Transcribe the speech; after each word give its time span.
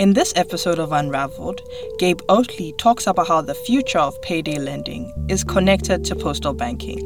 In 0.00 0.12
this 0.12 0.32
episode 0.36 0.78
of 0.78 0.92
Unravelled, 0.92 1.60
Gabe 1.98 2.20
Oatley 2.28 2.76
talks 2.76 3.06
about 3.06 3.28
how 3.28 3.40
the 3.40 3.54
future 3.54 4.00
of 4.00 4.20
payday 4.22 4.58
lending 4.58 5.10
is 5.28 5.44
connected 5.44 6.04
to 6.04 6.16
postal 6.16 6.52
banking. 6.52 6.98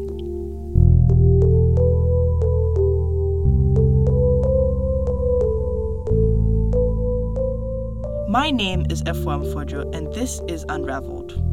My 8.29 8.50
name 8.50 8.86
is 8.90 9.02
F1 9.04 9.54
Fojo, 9.54 9.95
and 9.95 10.12
this 10.12 10.40
is 10.48 10.64
Unravelled. 10.68 11.48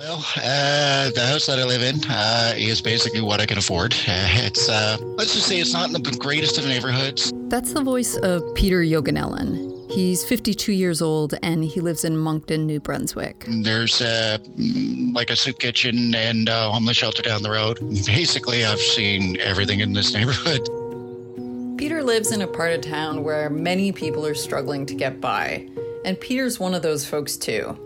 Well, 0.00 0.24
uh, 0.38 1.10
the 1.10 1.26
house 1.26 1.44
that 1.44 1.58
I 1.58 1.64
live 1.64 1.82
in 1.82 2.00
uh, 2.08 2.54
is 2.56 2.80
basically 2.80 3.20
what 3.20 3.38
I 3.38 3.44
can 3.44 3.58
afford. 3.58 3.92
Uh, 3.92 4.24
it's, 4.46 4.66
uh, 4.66 4.96
let's 5.02 5.34
just 5.34 5.46
say 5.46 5.60
it's 5.60 5.74
not 5.74 5.88
in 5.88 5.92
the 5.92 6.16
greatest 6.18 6.56
of 6.56 6.64
neighborhoods. 6.64 7.34
That's 7.48 7.74
the 7.74 7.82
voice 7.82 8.16
of 8.16 8.42
Peter 8.54 8.80
Yoganellen. 8.80 9.92
He's 9.92 10.24
52 10.24 10.72
years 10.72 11.02
old 11.02 11.34
and 11.42 11.62
he 11.62 11.82
lives 11.82 12.06
in 12.06 12.16
Moncton, 12.16 12.66
New 12.66 12.80
Brunswick. 12.80 13.44
There's 13.46 14.00
uh, 14.00 14.38
like 15.12 15.28
a 15.28 15.36
soup 15.36 15.58
kitchen 15.58 16.14
and 16.14 16.48
a 16.48 16.70
homeless 16.70 16.96
shelter 16.96 17.20
down 17.20 17.42
the 17.42 17.50
road. 17.50 17.78
Basically, 18.06 18.64
I've 18.64 18.80
seen 18.80 19.38
everything 19.38 19.80
in 19.80 19.92
this 19.92 20.14
neighborhood. 20.14 20.66
Peter 21.76 22.02
lives 22.02 22.32
in 22.32 22.40
a 22.40 22.46
part 22.46 22.72
of 22.72 22.80
town 22.80 23.22
where 23.22 23.50
many 23.50 23.92
people 23.92 24.24
are 24.24 24.34
struggling 24.34 24.86
to 24.86 24.94
get 24.94 25.20
by, 25.20 25.68
and 26.06 26.18
Peter's 26.18 26.58
one 26.58 26.72
of 26.72 26.80
those 26.80 27.04
folks 27.04 27.36
too. 27.36 27.76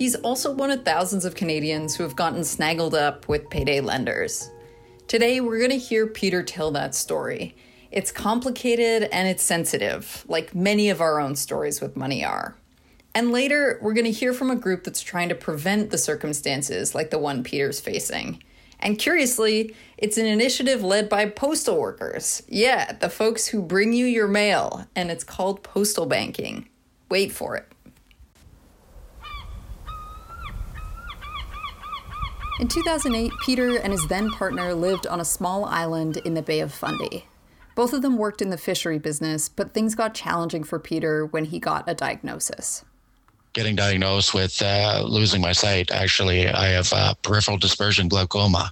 He's 0.00 0.14
also 0.14 0.50
one 0.50 0.70
of 0.70 0.82
thousands 0.82 1.26
of 1.26 1.34
Canadians 1.34 1.94
who 1.94 2.04
have 2.04 2.16
gotten 2.16 2.40
snaggled 2.40 2.94
up 2.94 3.28
with 3.28 3.50
payday 3.50 3.80
lenders. 3.80 4.50
Today, 5.08 5.42
we're 5.42 5.58
going 5.58 5.72
to 5.72 5.76
hear 5.76 6.06
Peter 6.06 6.42
tell 6.42 6.70
that 6.70 6.94
story. 6.94 7.54
It's 7.90 8.10
complicated 8.10 9.10
and 9.12 9.28
it's 9.28 9.42
sensitive, 9.42 10.24
like 10.26 10.54
many 10.54 10.88
of 10.88 11.02
our 11.02 11.20
own 11.20 11.36
stories 11.36 11.82
with 11.82 11.98
money 11.98 12.24
are. 12.24 12.56
And 13.14 13.30
later, 13.30 13.78
we're 13.82 13.92
going 13.92 14.06
to 14.06 14.10
hear 14.10 14.32
from 14.32 14.50
a 14.50 14.56
group 14.56 14.84
that's 14.84 15.02
trying 15.02 15.28
to 15.28 15.34
prevent 15.34 15.90
the 15.90 15.98
circumstances 15.98 16.94
like 16.94 17.10
the 17.10 17.18
one 17.18 17.44
Peter's 17.44 17.78
facing. 17.78 18.42
And 18.78 18.98
curiously, 18.98 19.76
it's 19.98 20.16
an 20.16 20.24
initiative 20.24 20.82
led 20.82 21.10
by 21.10 21.26
postal 21.26 21.78
workers. 21.78 22.42
Yeah, 22.48 22.92
the 22.92 23.10
folks 23.10 23.48
who 23.48 23.60
bring 23.60 23.92
you 23.92 24.06
your 24.06 24.28
mail, 24.28 24.86
and 24.96 25.10
it's 25.10 25.24
called 25.24 25.62
postal 25.62 26.06
banking. 26.06 26.70
Wait 27.10 27.32
for 27.32 27.54
it. 27.54 27.69
In 32.60 32.68
2008, 32.68 33.32
Peter 33.40 33.78
and 33.78 33.90
his 33.90 34.06
then 34.08 34.30
partner 34.32 34.74
lived 34.74 35.06
on 35.06 35.18
a 35.18 35.24
small 35.24 35.64
island 35.64 36.18
in 36.26 36.34
the 36.34 36.42
Bay 36.42 36.60
of 36.60 36.74
Fundy. 36.74 37.24
Both 37.74 37.94
of 37.94 38.02
them 38.02 38.18
worked 38.18 38.42
in 38.42 38.50
the 38.50 38.58
fishery 38.58 38.98
business, 38.98 39.48
but 39.48 39.72
things 39.72 39.94
got 39.94 40.12
challenging 40.12 40.64
for 40.64 40.78
Peter 40.78 41.24
when 41.24 41.46
he 41.46 41.58
got 41.58 41.88
a 41.88 41.94
diagnosis. 41.94 42.84
Getting 43.54 43.76
diagnosed 43.76 44.34
with 44.34 44.60
uh, 44.60 45.02
losing 45.08 45.40
my 45.40 45.52
sight, 45.52 45.90
actually, 45.90 46.48
I 46.48 46.66
have 46.66 46.92
uh, 46.92 47.14
peripheral 47.22 47.56
dispersion 47.56 48.08
glaucoma. 48.08 48.70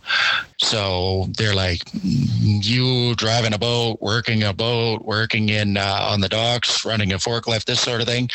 So 0.59 1.27
they're 1.39 1.55
like, 1.55 1.81
you 2.03 3.15
driving 3.15 3.55
a 3.55 3.59
boat, 3.59 4.03
working 4.03 4.43
a 4.43 4.53
boat, 4.53 5.07
working 5.07 5.49
in 5.49 5.79
uh, 5.79 6.09
on 6.11 6.21
the 6.21 6.29
docks, 6.29 6.85
running 6.85 7.15
a 7.15 7.17
forklift, 7.17 7.65
this 7.65 7.81
sort 7.81 8.03
of 8.03 8.07
thing. 8.07 8.29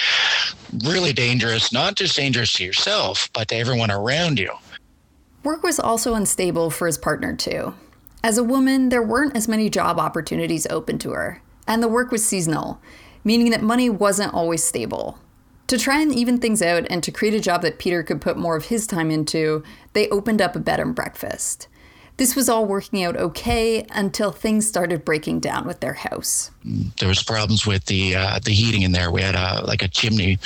Really 0.84 1.14
dangerous, 1.14 1.72
not 1.72 1.94
just 1.94 2.16
dangerous 2.16 2.54
to 2.54 2.64
yourself, 2.64 3.30
but 3.34 3.50
to 3.50 3.56
everyone 3.56 3.92
around 3.92 4.40
you. 4.40 4.50
Work 5.44 5.62
was 5.62 5.80
also 5.80 6.14
unstable 6.14 6.70
for 6.70 6.88
his 6.88 6.98
partner, 6.98 7.36
too. 7.36 7.74
As 8.24 8.38
a 8.38 8.44
woman, 8.44 8.88
there 8.88 9.04
weren't 9.04 9.36
as 9.36 9.50
many 9.50 9.70
job 9.70 10.00
opportunities 10.00 10.66
open 10.70 10.98
to 11.00 11.12
her, 11.12 11.42
and 11.68 11.84
the 11.84 11.90
work 11.90 12.12
was 12.12 12.26
seasonal, 12.26 12.82
meaning 13.26 13.50
that 13.52 13.62
money 13.62 13.90
wasn't 13.90 14.34
always 14.34 14.64
stable. 14.64 15.20
To 15.68 15.78
try 15.78 16.02
and 16.02 16.14
even 16.14 16.38
things 16.38 16.62
out 16.62 16.86
and 16.90 17.04
to 17.04 17.12
create 17.12 17.34
a 17.34 17.42
job 17.42 17.62
that 17.64 17.80
Peter 17.80 18.04
could 18.04 18.22
put 18.22 18.38
more 18.38 18.56
of 18.56 18.66
his 18.66 18.88
time 18.88 19.12
into, 19.12 19.64
they 19.92 20.08
opened 20.10 20.42
up 20.42 20.56
a 20.56 20.60
bed 20.60 20.80
and 20.80 20.96
breakfast. 20.96 21.68
This 22.18 22.36
was 22.36 22.48
all 22.48 22.66
working 22.66 23.04
out 23.04 23.18
okay 23.18 23.86
until 23.90 24.32
things 24.32 24.68
started 24.68 25.04
breaking 25.04 25.40
down 25.40 25.66
with 25.66 25.80
their 25.80 25.94
house. 25.94 26.52
There 27.00 27.10
was 27.10 27.24
problems 27.24 27.66
with 27.66 27.86
the 27.86 28.16
uh, 28.16 28.40
the 28.40 28.52
heating 28.52 28.84
in 28.84 28.92
there. 28.92 29.10
We 29.10 29.22
had 29.22 29.36
a 29.36 29.66
like 29.66 29.82
a 29.82 29.88
chimney. 29.88 30.38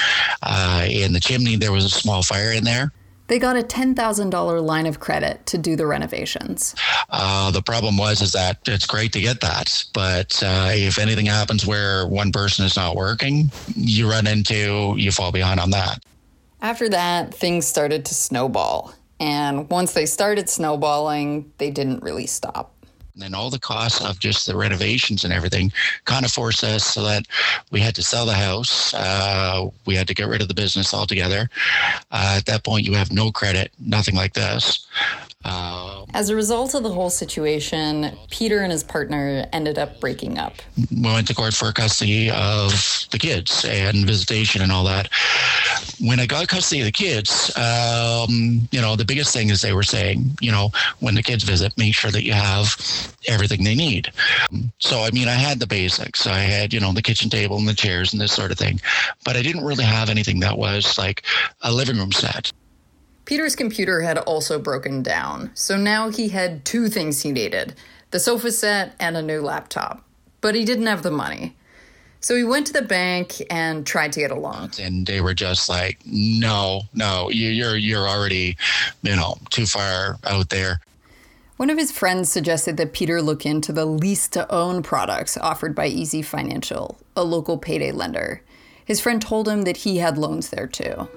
Uh, 0.41 0.87
in 0.89 1.11
the 1.11 1.19
chimney, 1.19 1.57
there 1.57 1.73
was 1.73 1.83
a 1.83 1.89
small 1.89 2.23
fire 2.23 2.53
in 2.53 2.63
there. 2.63 2.93
They 3.27 3.39
got 3.39 3.57
a 3.57 3.61
$10,000 3.61 4.63
line 4.63 4.85
of 4.85 4.99
credit 4.99 5.45
to 5.47 5.57
do 5.57 5.75
the 5.75 5.85
renovations. 5.85 6.75
Uh, 7.09 7.51
the 7.51 7.61
problem 7.61 7.97
was 7.97 8.21
is 8.21 8.31
that 8.31 8.59
it's 8.67 8.85
great 8.85 9.11
to 9.13 9.21
get 9.21 9.41
that, 9.41 9.83
but 9.93 10.41
uh, 10.43 10.69
if 10.71 10.97
anything 10.97 11.25
happens 11.25 11.65
where 11.65 12.07
one 12.07 12.31
person 12.31 12.65
is 12.65 12.75
not 12.75 12.95
working, 12.95 13.51
you 13.75 14.09
run 14.09 14.27
into 14.27 14.95
you 14.97 15.11
fall 15.11 15.31
behind 15.31 15.59
on 15.59 15.71
that. 15.71 15.99
After 16.61 16.89
that, 16.89 17.33
things 17.33 17.67
started 17.67 18.05
to 18.05 18.13
snowball. 18.13 18.93
And 19.19 19.69
once 19.69 19.93
they 19.93 20.05
started 20.05 20.49
snowballing, 20.49 21.51
they 21.57 21.71
didn't 21.71 22.03
really 22.03 22.27
stop 22.27 22.73
and 23.17 23.23
then 23.23 23.33
all 23.33 23.49
the 23.49 23.57
costs 23.57 23.99
of 23.99 24.19
just 24.19 24.45
the 24.45 24.55
renovations 24.55 25.23
and 25.23 25.33
everything 25.33 25.71
kind 26.05 26.23
of 26.23 26.31
forced 26.31 26.63
us 26.63 26.83
so 26.83 27.01
that 27.01 27.25
we 27.71 27.79
had 27.79 27.95
to 27.95 28.03
sell 28.03 28.27
the 28.27 28.33
house. 28.33 28.93
Uh, 28.93 29.67
we 29.87 29.95
had 29.95 30.07
to 30.07 30.13
get 30.13 30.27
rid 30.27 30.39
of 30.39 30.47
the 30.47 30.53
business 30.53 30.93
altogether. 30.93 31.49
Uh, 32.11 32.35
at 32.37 32.45
that 32.45 32.63
point, 32.63 32.85
you 32.85 32.93
have 32.93 33.11
no 33.11 33.31
credit, 33.31 33.71
nothing 33.79 34.13
like 34.13 34.33
this. 34.33 34.85
Uh, 35.47 36.03
As 36.13 36.29
a 36.29 36.35
result 36.35 36.73
of 36.73 36.83
the 36.83 36.91
whole 36.91 37.09
situation, 37.09 38.11
Peter 38.29 38.59
and 38.59 38.71
his 38.71 38.83
partner 38.83 39.45
ended 39.53 39.77
up 39.77 39.99
breaking 40.01 40.37
up. 40.37 40.53
We 40.91 41.01
went 41.01 41.27
to 41.27 41.33
court 41.35 41.53
for 41.53 41.71
custody 41.71 42.29
of 42.29 42.71
the 43.11 43.17
kids 43.17 43.63
and 43.63 44.05
visitation 44.05 44.61
and 44.61 44.71
all 44.71 44.83
that. 44.83 45.09
When 46.01 46.19
I 46.19 46.25
got 46.25 46.47
custody 46.49 46.81
of 46.81 46.85
the 46.85 46.91
kids, 46.91 47.55
um, 47.55 48.67
you 48.71 48.81
know, 48.81 48.97
the 48.97 49.05
biggest 49.05 49.31
thing 49.33 49.49
is 49.49 49.61
they 49.61 49.71
were 49.73 49.83
saying, 49.83 50.37
you 50.41 50.51
know, 50.51 50.69
when 50.99 51.15
the 51.15 51.23
kids 51.23 51.43
visit, 51.43 51.77
make 51.77 51.95
sure 51.95 52.11
that 52.11 52.25
you 52.25 52.33
have 52.33 52.75
everything 53.27 53.63
they 53.63 53.75
need. 53.75 54.11
So, 54.79 55.03
I 55.03 55.11
mean, 55.11 55.29
I 55.29 55.33
had 55.33 55.59
the 55.59 55.67
basics. 55.67 56.27
I 56.27 56.39
had, 56.39 56.73
you 56.73 56.81
know, 56.81 56.91
the 56.91 57.01
kitchen 57.01 57.29
table 57.29 57.57
and 57.57 57.67
the 57.67 57.73
chairs 57.73 58.11
and 58.11 58.21
this 58.21 58.33
sort 58.33 58.51
of 58.51 58.57
thing, 58.57 58.81
but 59.23 59.37
I 59.37 59.43
didn't 59.43 59.63
really 59.63 59.85
have 59.85 60.09
anything 60.09 60.41
that 60.41 60.57
was 60.57 60.97
like 60.97 61.23
a 61.61 61.71
living 61.71 61.97
room 61.97 62.11
set. 62.11 62.51
Peter's 63.27 63.57
computer 63.57 63.99
had 63.99 64.17
also 64.19 64.57
broken 64.57 65.03
down, 65.03 65.51
so 65.53 65.75
now 65.75 66.09
he 66.09 66.29
had 66.29 66.63
two 66.63 66.87
things 66.87 67.21
he 67.21 67.31
needed 67.31 67.75
the 68.09 68.21
sofa 68.21 68.49
set 68.49 68.95
and 69.01 69.17
a 69.17 69.21
new 69.21 69.41
laptop. 69.41 70.01
But 70.39 70.55
he 70.55 70.63
didn't 70.63 70.85
have 70.85 71.03
the 71.03 71.11
money. 71.11 71.57
So 72.21 72.37
he 72.37 72.45
went 72.45 72.67
to 72.67 72.73
the 72.73 72.81
bank 72.81 73.33
and 73.49 73.85
tried 73.85 74.13
to 74.13 74.21
get 74.21 74.31
a 74.31 74.35
loan. 74.35 74.71
And 74.79 75.05
they 75.05 75.19
were 75.19 75.33
just 75.33 75.67
like, 75.67 75.99
no, 76.05 76.83
no, 76.93 77.29
you're, 77.29 77.75
you're 77.75 78.07
already, 78.07 78.55
you 79.01 79.17
know, 79.17 79.35
too 79.49 79.65
far 79.65 80.15
out 80.23 80.49
there. 80.49 80.79
One 81.57 81.69
of 81.69 81.77
his 81.77 81.91
friends 81.91 82.31
suggested 82.31 82.77
that 82.77 82.93
Peter 82.93 83.21
look 83.21 83.45
into 83.45 83.73
the 83.73 83.85
lease 83.85 84.29
to 84.29 84.49
own 84.49 84.83
products 84.83 85.35
offered 85.35 85.75
by 85.75 85.87
Easy 85.87 86.21
Financial, 86.21 86.97
a 87.17 87.25
local 87.25 87.57
payday 87.57 87.91
lender. 87.91 88.41
His 88.85 89.01
friend 89.01 89.21
told 89.21 89.49
him 89.49 89.63
that 89.63 89.77
he 89.77 89.97
had 89.97 90.17
loans 90.17 90.47
there 90.47 90.67
too. 90.67 91.09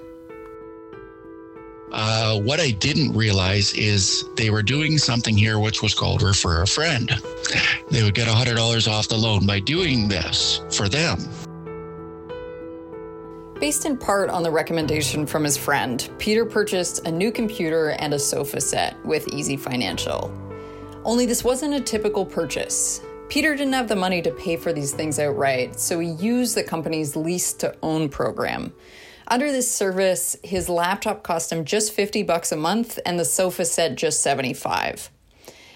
Uh, 1.91 2.39
what 2.39 2.59
I 2.59 2.71
didn't 2.71 3.13
realize 3.13 3.73
is 3.73 4.23
they 4.35 4.49
were 4.49 4.63
doing 4.63 4.97
something 4.97 5.35
here 5.35 5.59
which 5.59 5.81
was 5.81 5.93
called 5.93 6.21
refer 6.21 6.61
a 6.61 6.67
friend. 6.67 7.11
They 7.89 8.03
would 8.03 8.15
get 8.15 8.27
$100 8.27 8.89
off 8.89 9.09
the 9.09 9.17
loan 9.17 9.45
by 9.45 9.59
doing 9.59 10.07
this 10.07 10.61
for 10.71 10.87
them. 10.87 11.19
Based 13.59 13.85
in 13.85 13.97
part 13.97 14.29
on 14.29 14.41
the 14.41 14.49
recommendation 14.49 15.27
from 15.27 15.43
his 15.43 15.57
friend, 15.57 16.09
Peter 16.17 16.45
purchased 16.45 17.05
a 17.05 17.11
new 17.11 17.31
computer 17.31 17.89
and 17.89 18.13
a 18.13 18.19
sofa 18.19 18.61
set 18.61 18.95
with 19.05 19.27
Easy 19.27 19.57
Financial. 19.57 20.33
Only 21.03 21.25
this 21.25 21.43
wasn't 21.43 21.73
a 21.73 21.81
typical 21.81 22.25
purchase. 22.25 23.01
Peter 23.29 23.55
didn't 23.55 23.73
have 23.73 23.87
the 23.87 23.95
money 23.95 24.21
to 24.21 24.31
pay 24.31 24.55
for 24.55 24.73
these 24.73 24.93
things 24.93 25.19
outright, 25.19 25.79
so 25.79 25.99
he 25.99 26.09
used 26.09 26.55
the 26.55 26.63
company's 26.63 27.15
lease 27.15 27.53
to 27.53 27.75
own 27.83 28.09
program. 28.09 28.73
Under 29.31 29.49
this 29.49 29.73
service, 29.73 30.35
his 30.43 30.67
laptop 30.67 31.23
cost 31.23 31.53
him 31.53 31.63
just 31.63 31.93
50 31.93 32.23
bucks 32.23 32.51
a 32.51 32.57
month 32.57 32.99
and 33.05 33.17
the 33.17 33.23
sofa 33.23 33.63
set 33.63 33.95
just 33.95 34.19
75. 34.19 35.09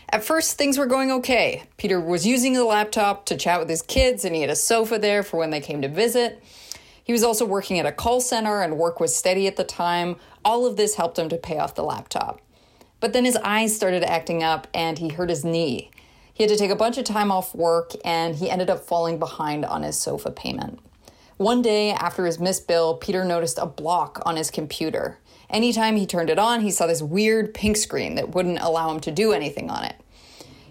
At 0.10 0.26
first, 0.26 0.58
things 0.58 0.78
were 0.78 0.86
going 0.86 1.10
okay. 1.10 1.64
Peter 1.78 2.02
was 2.02 2.28
using 2.28 2.52
the 2.52 2.66
laptop 2.66 3.26
to 3.28 3.38
chat 3.38 3.62
with 3.62 3.70
his 3.70 3.82
kids, 3.82 4.26
and 4.26 4.36
he 4.36 4.42
had 4.42 4.50
a 4.50 4.58
sofa 4.58 5.00
there 5.00 5.24
for 5.24 5.38
when 5.38 5.52
they 5.52 5.62
came 5.62 5.82
to 5.84 5.88
visit. 5.88 6.44
He 7.02 7.14
was 7.14 7.24
also 7.24 7.46
working 7.46 7.80
at 7.80 7.86
a 7.86 7.94
call 7.94 8.20
center, 8.20 8.62
and 8.62 8.78
work 8.78 9.00
was 9.00 9.16
steady 9.16 9.48
at 9.48 9.56
the 9.56 9.64
time. 9.64 10.18
All 10.44 10.66
of 10.66 10.76
this 10.76 10.96
helped 10.96 11.18
him 11.18 11.30
to 11.30 11.38
pay 11.38 11.58
off 11.58 11.76
the 11.76 11.84
laptop. 11.84 12.42
But 13.00 13.14
then 13.14 13.24
his 13.24 13.38
eyes 13.38 13.74
started 13.74 14.04
acting 14.04 14.44
up, 14.44 14.68
and 14.74 15.00
he 15.00 15.08
hurt 15.08 15.30
his 15.30 15.46
knee. 15.46 15.92
He 16.34 16.44
had 16.44 16.50
to 16.50 16.58
take 16.58 16.72
a 16.72 16.76
bunch 16.76 16.98
of 16.98 17.06
time 17.06 17.32
off 17.32 17.56
work, 17.56 17.94
and 18.04 18.36
he 18.36 18.50
ended 18.50 18.70
up 18.70 18.82
falling 18.82 19.18
behind 19.18 19.64
on 19.64 19.84
his 19.84 19.98
sofa 19.98 20.30
payment. 20.30 20.80
One 21.38 21.62
day 21.62 21.92
after 21.92 22.26
his 22.26 22.40
missed 22.40 22.66
bill, 22.66 22.96
Peter 22.96 23.26
noticed 23.26 23.58
a 23.58 23.66
block 23.66 24.22
on 24.26 24.38
his 24.38 24.50
computer. 24.50 25.18
Anytime 25.50 25.98
he 25.98 26.06
turned 26.06 26.30
it 26.30 26.40
on, 26.40 26.62
he 26.62 26.72
saw 26.72 26.88
this 26.88 27.02
weird 27.02 27.54
pink 27.54 27.76
screen 27.76 28.16
that 28.16 28.30
wouldn't 28.30 28.60
allow 28.60 28.90
him 28.90 29.02
to 29.02 29.12
do 29.12 29.34
anything 29.34 29.70
on 29.70 29.84
it. 29.84 29.96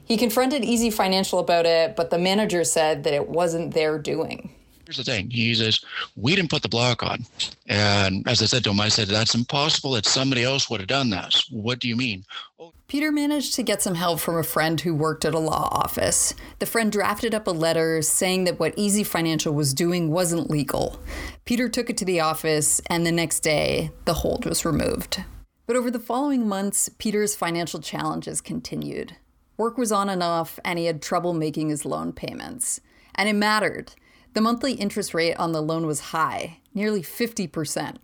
He 0.07 0.17
confronted 0.17 0.65
Easy 0.65 0.91
Financial 0.91 1.39
about 1.39 1.67
it, 1.67 1.97
but 1.97 2.09
the 2.09 2.19
manager 2.19 2.65
said 2.65 3.05
that 3.05 3.13
it 3.13 3.29
wasn't 3.29 3.75
their 3.75 3.99
doing. 3.99 4.55
Here's 4.87 4.99
the 4.99 5.05
thing. 5.05 5.31
He 5.31 5.55
says, 5.55 5.81
We 6.17 6.37
didn't 6.37 6.51
put 6.51 6.63
the 6.63 6.69
block 6.69 7.03
on. 7.03 7.25
And 7.67 8.27
as 8.29 8.43
I 8.43 8.47
said 8.47 8.65
to 8.65 8.71
him, 8.71 8.81
I 8.81 8.89
said, 8.89 9.09
That's 9.09 9.35
impossible 9.35 9.93
that 9.93 10.07
somebody 10.07 10.45
else 10.45 10.69
would 10.69 10.81
have 10.81 10.89
done 10.89 11.11
that. 11.11 11.35
What 11.51 11.79
do 11.79 11.89
you 11.89 11.97
mean? 11.97 12.25
Oh. 12.59 12.73
Peter 12.87 13.11
managed 13.11 13.55
to 13.55 13.63
get 13.63 13.81
some 13.81 13.95
help 13.95 14.21
from 14.21 14.37
a 14.37 14.43
friend 14.43 14.81
who 14.81 14.95
worked 14.95 15.25
at 15.25 15.35
a 15.35 15.39
law 15.39 15.69
office. 15.73 16.35
The 16.59 16.67
friend 16.67 16.93
drafted 16.93 17.35
up 17.35 17.47
a 17.47 17.51
letter 17.51 18.03
saying 18.03 18.45
that 18.45 18.61
what 18.61 18.75
Easy 18.77 19.03
Financial 19.03 19.55
was 19.55 19.73
doing 19.73 20.11
wasn't 20.11 20.51
legal. 20.51 21.01
Peter 21.47 21.69
took 21.69 21.89
it 21.89 21.97
to 21.97 22.05
the 22.05 22.21
office, 22.21 22.81
and 22.91 23.07
the 23.07 23.13
next 23.13 23.41
day, 23.41 23.91
the 24.05 24.15
hold 24.15 24.45
was 24.45 24.65
removed. 24.65 25.25
But 25.67 25.77
over 25.77 25.91
the 25.91 25.99
following 25.99 26.47
months, 26.47 26.91
Peter's 26.99 27.35
financial 27.35 27.81
challenges 27.81 28.43
continued. 28.43 29.17
Work 29.57 29.79
was 29.79 29.91
on 29.91 30.11
and 30.11 30.23
off, 30.23 30.61
and 30.65 30.79
he 30.79 30.85
had 30.85 31.01
trouble 31.01 31.33
making 31.33 31.71
his 31.71 31.87
loan 31.87 32.13
payments. 32.13 32.81
And 33.15 33.29
it 33.29 33.35
mattered. 33.35 33.95
The 34.35 34.41
monthly 34.41 34.73
interest 34.73 35.15
rate 35.15 35.35
on 35.35 35.53
the 35.53 35.63
loan 35.63 35.87
was 35.87 36.11
high, 36.11 36.59
nearly 36.75 37.03
50%. 37.03 37.99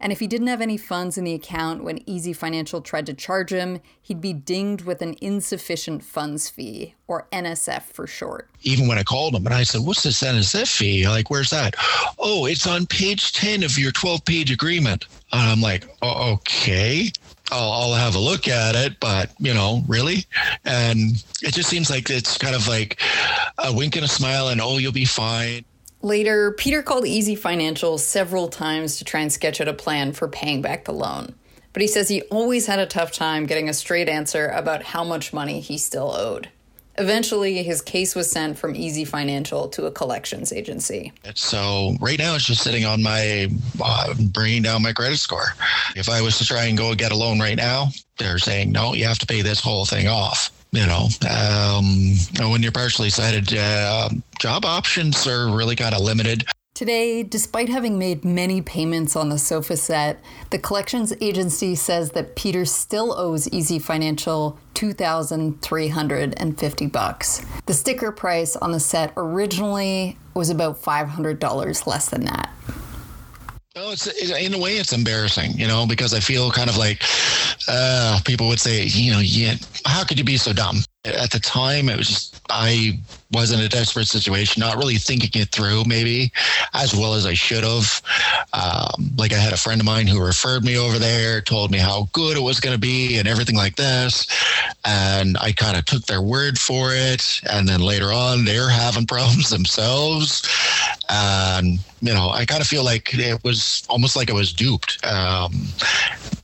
And 0.00 0.12
if 0.12 0.18
he 0.18 0.26
didn't 0.26 0.48
have 0.48 0.60
any 0.60 0.76
funds 0.76 1.16
in 1.16 1.22
the 1.24 1.34
account 1.34 1.84
when 1.84 2.08
Easy 2.08 2.32
Financial 2.32 2.80
tried 2.80 3.06
to 3.06 3.14
charge 3.14 3.52
him, 3.52 3.80
he'd 4.02 4.20
be 4.20 4.32
dinged 4.32 4.84
with 4.84 5.02
an 5.02 5.14
insufficient 5.20 6.04
funds 6.04 6.48
fee, 6.50 6.94
or 7.06 7.28
NSF 7.32 7.82
for 7.82 8.08
short. 8.08 8.48
Even 8.62 8.88
when 8.88 8.98
I 8.98 9.04
called 9.04 9.34
him 9.36 9.46
and 9.46 9.54
I 9.54 9.62
said, 9.62 9.82
What's 9.82 10.02
this 10.02 10.22
NSF 10.22 10.68
fee? 10.76 11.08
Like, 11.08 11.30
where's 11.30 11.50
that? 11.50 11.74
Oh, 12.18 12.46
it's 12.46 12.66
on 12.66 12.86
page 12.86 13.32
10 13.32 13.62
of 13.62 13.78
your 13.78 13.92
12 13.92 14.24
page 14.24 14.50
agreement. 14.50 15.06
And 15.32 15.48
I'm 15.48 15.60
like, 15.60 15.88
Okay. 16.02 17.10
I'll, 17.50 17.72
I'll 17.72 17.94
have 17.94 18.14
a 18.14 18.18
look 18.18 18.48
at 18.48 18.74
it, 18.74 19.00
but 19.00 19.30
you 19.38 19.54
know, 19.54 19.82
really? 19.86 20.26
And 20.64 21.22
it 21.42 21.54
just 21.54 21.68
seems 21.68 21.90
like 21.90 22.10
it's 22.10 22.38
kind 22.38 22.54
of 22.54 22.68
like 22.68 23.00
a 23.58 23.72
wink 23.72 23.96
and 23.96 24.04
a 24.04 24.08
smile 24.08 24.48
and, 24.48 24.60
oh, 24.60 24.78
you'll 24.78 24.92
be 24.92 25.04
fine. 25.04 25.64
Later, 26.00 26.52
Peter 26.52 26.82
called 26.82 27.06
Easy 27.06 27.34
Financial 27.34 27.98
several 27.98 28.48
times 28.48 28.96
to 28.96 29.04
try 29.04 29.20
and 29.20 29.32
sketch 29.32 29.60
out 29.60 29.68
a 29.68 29.74
plan 29.74 30.12
for 30.12 30.28
paying 30.28 30.62
back 30.62 30.84
the 30.84 30.92
loan. 30.92 31.34
But 31.72 31.82
he 31.82 31.88
says 31.88 32.08
he 32.08 32.22
always 32.22 32.66
had 32.66 32.78
a 32.78 32.86
tough 32.86 33.12
time 33.12 33.46
getting 33.46 33.68
a 33.68 33.74
straight 33.74 34.08
answer 34.08 34.48
about 34.48 34.82
how 34.82 35.04
much 35.04 35.32
money 35.32 35.60
he 35.60 35.76
still 35.76 36.14
owed. 36.14 36.48
Eventually, 36.98 37.62
his 37.62 37.80
case 37.80 38.14
was 38.14 38.30
sent 38.30 38.58
from 38.58 38.74
Easy 38.74 39.04
Financial 39.04 39.68
to 39.68 39.86
a 39.86 39.90
collections 39.90 40.52
agency. 40.52 41.12
So 41.34 41.96
right 42.00 42.18
now, 42.18 42.34
it's 42.34 42.44
just 42.44 42.62
sitting 42.62 42.84
on 42.84 43.02
my 43.02 43.48
uh, 43.82 44.14
bringing 44.32 44.62
down 44.62 44.82
my 44.82 44.92
credit 44.92 45.18
score. 45.18 45.54
If 45.94 46.08
I 46.08 46.20
was 46.20 46.38
to 46.38 46.44
try 46.44 46.64
and 46.64 46.76
go 46.76 46.94
get 46.94 47.12
a 47.12 47.16
loan 47.16 47.38
right 47.38 47.56
now, 47.56 47.88
they're 48.18 48.38
saying 48.38 48.72
no, 48.72 48.94
you 48.94 49.04
have 49.06 49.18
to 49.20 49.26
pay 49.26 49.42
this 49.42 49.60
whole 49.60 49.86
thing 49.86 50.08
off. 50.08 50.50
You 50.72 50.86
know, 50.86 51.08
um, 51.30 52.14
when 52.50 52.62
you're 52.62 52.72
partially 52.72 53.08
sighted, 53.08 53.56
uh, 53.56 54.10
job 54.38 54.66
options 54.66 55.26
are 55.26 55.48
really 55.48 55.76
kind 55.76 55.94
of 55.94 56.02
limited. 56.02 56.44
Today, 56.78 57.24
despite 57.24 57.68
having 57.68 57.98
made 57.98 58.24
many 58.24 58.62
payments 58.62 59.16
on 59.16 59.30
the 59.30 59.38
sofa 59.38 59.76
set, 59.76 60.22
the 60.50 60.60
collections 60.60 61.12
agency 61.20 61.74
says 61.74 62.12
that 62.12 62.36
Peter 62.36 62.64
still 62.64 63.12
owes 63.18 63.48
Easy 63.48 63.80
Financial 63.80 64.56
2,350 64.74 66.86
bucks. 66.86 67.44
The 67.66 67.74
sticker 67.74 68.12
price 68.12 68.54
on 68.54 68.70
the 68.70 68.78
set 68.78 69.12
originally 69.16 70.16
was 70.34 70.50
about 70.50 70.80
$500 70.80 71.86
less 71.88 72.10
than 72.10 72.26
that. 72.26 72.54
Well, 73.76 73.92
it's, 73.92 74.06
in 74.06 74.54
a 74.54 74.58
way, 74.58 74.78
it's 74.78 74.92
embarrassing, 74.92 75.52
you 75.52 75.68
know, 75.68 75.86
because 75.86 76.14
I 76.14 76.20
feel 76.20 76.50
kind 76.50 76.70
of 76.70 76.76
like 76.76 77.04
uh, 77.68 78.18
people 78.24 78.48
would 78.48 78.58
say, 78.58 78.84
you 78.84 79.12
know, 79.12 79.20
yeah, 79.20 79.54
how 79.84 80.04
could 80.04 80.18
you 80.18 80.24
be 80.24 80.36
so 80.36 80.52
dumb? 80.52 80.78
At 81.04 81.30
the 81.30 81.38
time, 81.38 81.88
it 81.88 81.96
was 81.96 82.08
just, 82.08 82.40
I 82.50 82.98
was 83.32 83.52
in 83.52 83.60
a 83.60 83.68
desperate 83.68 84.08
situation, 84.08 84.60
not 84.60 84.76
really 84.76 84.96
thinking 84.96 85.40
it 85.40 85.50
through, 85.50 85.84
maybe 85.84 86.32
as 86.74 86.94
well 86.94 87.14
as 87.14 87.26
I 87.26 87.34
should 87.34 87.62
have. 87.62 88.02
Um, 88.52 89.12
like 89.16 89.32
I 89.32 89.38
had 89.38 89.52
a 89.52 89.56
friend 89.56 89.80
of 89.80 89.86
mine 89.86 90.06
who 90.06 90.24
referred 90.24 90.64
me 90.64 90.78
over 90.78 90.98
there, 90.98 91.40
told 91.40 91.70
me 91.70 91.78
how 91.78 92.08
good 92.12 92.36
it 92.36 92.42
was 92.42 92.60
going 92.60 92.74
to 92.74 92.80
be 92.80 93.18
and 93.18 93.28
everything 93.28 93.56
like 93.56 93.76
this. 93.76 94.26
And 94.84 95.36
I 95.38 95.52
kind 95.52 95.76
of 95.76 95.84
took 95.84 96.04
their 96.06 96.22
word 96.22 96.58
for 96.58 96.90
it. 96.92 97.40
And 97.50 97.68
then 97.68 97.80
later 97.80 98.12
on, 98.12 98.44
they're 98.44 98.70
having 98.70 99.06
problems 99.06 99.50
themselves. 99.50 100.42
And, 101.08 101.78
you 102.00 102.12
know, 102.12 102.28
I 102.30 102.44
kind 102.44 102.60
of 102.60 102.66
feel 102.66 102.84
like 102.84 103.10
it 103.14 103.42
was 103.42 103.82
almost 103.88 104.14
like 104.14 104.30
I 104.30 104.34
was 104.34 104.52
duped. 104.52 105.04
Um, 105.06 105.52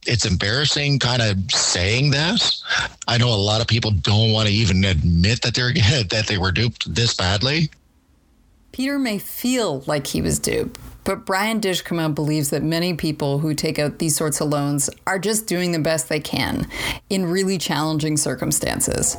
it's 0.07 0.25
embarrassing 0.25 0.99
kind 0.99 1.23
of 1.23 1.39
saying 1.51 2.11
that. 2.11 2.55
I 3.07 3.19
know 3.19 3.29
a 3.29 3.37
lot 3.37 3.61
of 3.61 3.67
people 3.67 3.91
don't 3.91 4.33
want 4.33 4.49
to 4.49 4.55
even 4.55 4.85
admit 4.85 5.43
that 5.43 5.55
they're 5.55 5.73
that 6.11 6.27
they 6.29 6.39
were 6.39 6.53
duped 6.53 6.93
this 6.95 7.15
badly. 7.15 7.71
Peter 8.73 8.99
may 8.99 9.19
feel 9.19 9.85
like 9.87 10.09
he 10.09 10.21
was 10.21 10.41
duped, 10.41 10.81
but 11.05 11.25
Brian 11.25 11.61
Dijkema 11.61 12.13
believes 12.13 12.51
that 12.51 12.63
many 12.63 12.95
people 12.95 13.39
who 13.39 13.55
take 13.55 13.79
out 13.79 14.01
these 14.01 14.17
sorts 14.17 14.41
of 14.41 14.49
loans 14.49 14.91
are 15.07 15.19
just 15.19 15.47
doing 15.47 15.71
the 15.71 15.79
best 15.79 16.09
they 16.09 16.19
can 16.19 16.67
in 17.09 17.27
really 17.27 17.57
challenging 17.57 18.17
circumstances. 18.17 19.17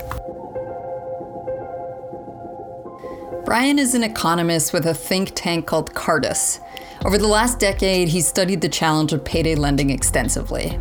Brian 3.45 3.77
is 3.77 3.93
an 3.93 4.03
economist 4.03 4.73
with 4.73 4.87
a 4.87 4.93
think 4.95 5.31
tank 5.35 5.67
called 5.67 5.93
Cardus. 5.93 6.59
Over 7.05 7.19
the 7.19 7.27
last 7.27 7.59
decade, 7.59 8.07
he's 8.07 8.27
studied 8.27 8.59
the 8.59 8.67
challenge 8.67 9.13
of 9.13 9.23
payday 9.23 9.53
lending 9.53 9.91
extensively. 9.91 10.79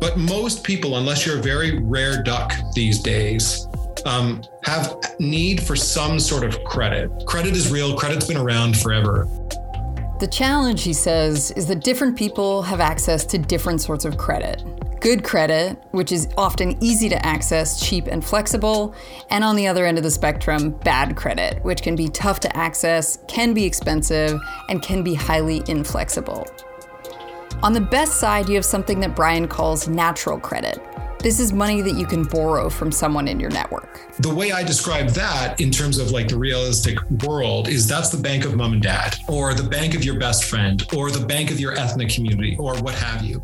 But 0.00 0.18
most 0.18 0.64
people, 0.64 0.96
unless 0.96 1.24
you're 1.24 1.38
a 1.38 1.42
very 1.42 1.78
rare 1.78 2.20
duck 2.20 2.52
these 2.74 2.98
days, 2.98 3.68
um, 4.06 4.42
have 4.64 4.96
need 5.20 5.62
for 5.62 5.76
some 5.76 6.18
sort 6.18 6.42
of 6.42 6.64
credit. 6.64 7.12
Credit 7.26 7.54
is 7.54 7.70
real. 7.70 7.96
Credit's 7.96 8.26
been 8.26 8.36
around 8.36 8.76
forever. 8.76 9.28
The 10.18 10.28
challenge, 10.28 10.82
he 10.82 10.92
says, 10.92 11.52
is 11.52 11.68
that 11.68 11.84
different 11.84 12.18
people 12.18 12.62
have 12.62 12.80
access 12.80 13.24
to 13.26 13.38
different 13.38 13.82
sorts 13.82 14.04
of 14.04 14.16
credit. 14.16 14.64
Good 15.00 15.24
credit, 15.24 15.82
which 15.92 16.12
is 16.12 16.28
often 16.36 16.76
easy 16.82 17.08
to 17.08 17.26
access, 17.26 17.80
cheap, 17.80 18.06
and 18.06 18.22
flexible, 18.22 18.94
and 19.30 19.42
on 19.42 19.56
the 19.56 19.66
other 19.66 19.86
end 19.86 19.96
of 19.96 20.04
the 20.04 20.10
spectrum, 20.10 20.70
bad 20.70 21.16
credit, 21.16 21.64
which 21.64 21.80
can 21.80 21.96
be 21.96 22.08
tough 22.08 22.40
to 22.40 22.54
access, 22.54 23.18
can 23.26 23.54
be 23.54 23.64
expensive, 23.64 24.38
and 24.68 24.82
can 24.82 25.02
be 25.02 25.14
highly 25.14 25.62
inflexible. 25.68 26.46
On 27.62 27.72
the 27.72 27.80
best 27.80 28.20
side, 28.20 28.48
you 28.50 28.54
have 28.56 28.64
something 28.64 29.00
that 29.00 29.16
Brian 29.16 29.48
calls 29.48 29.88
natural 29.88 30.38
credit, 30.38 30.78
this 31.22 31.38
is 31.38 31.52
money 31.52 31.82
that 31.82 31.96
you 31.96 32.06
can 32.06 32.24
borrow 32.24 32.70
from 32.70 32.90
someone 32.90 33.28
in 33.28 33.38
your 33.38 33.50
network. 33.50 34.00
The 34.20 34.34
way 34.34 34.52
I 34.52 34.64
describe 34.64 35.08
that 35.08 35.60
in 35.60 35.70
terms 35.70 35.98
of 35.98 36.12
like 36.12 36.28
the 36.28 36.38
realistic 36.38 36.98
world 37.26 37.68
is 37.68 37.86
that's 37.86 38.08
the 38.08 38.16
bank 38.16 38.46
of 38.46 38.56
mom 38.56 38.72
and 38.72 38.82
dad, 38.82 39.18
or 39.28 39.52
the 39.52 39.68
bank 39.68 39.94
of 39.94 40.02
your 40.02 40.18
best 40.18 40.44
friend, 40.44 40.82
or 40.96 41.10
the 41.10 41.26
bank 41.26 41.50
of 41.50 41.60
your 41.60 41.72
ethnic 41.78 42.08
community, 42.08 42.56
or 42.58 42.74
what 42.78 42.94
have 42.94 43.22
you. 43.22 43.42